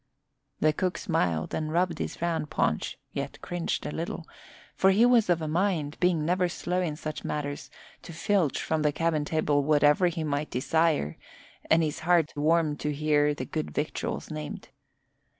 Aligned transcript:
The 0.61 0.73
cook 0.73 0.97
smiled 0.97 1.53
and 1.53 1.71
rubbed 1.71 1.99
his 1.99 2.23
round 2.23 2.49
paunch 2.49 2.97
(yet 3.13 3.39
cringed 3.43 3.85
a 3.85 3.91
little), 3.91 4.25
for 4.75 4.89
he 4.89 5.05
was 5.05 5.29
of 5.29 5.43
a 5.43 5.47
mind, 5.47 5.95
being 5.99 6.25
never 6.25 6.49
slow 6.49 6.81
in 6.81 6.95
such 6.95 7.23
matters, 7.23 7.69
to 8.01 8.11
filch 8.11 8.59
from 8.63 8.81
the 8.81 8.91
cabin 8.91 9.25
table 9.25 9.63
whatever 9.63 10.07
he 10.07 10.23
might 10.23 10.49
desire 10.49 11.17
and 11.69 11.83
his 11.83 11.99
heart 11.99 12.33
warmed 12.35 12.79
to 12.79 12.91
hear 12.91 13.35
the 13.35 13.45
good 13.45 13.69
victuals 13.69 14.31
named. 14.31 14.69